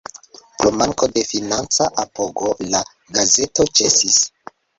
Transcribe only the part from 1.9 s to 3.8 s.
apogo la gazeto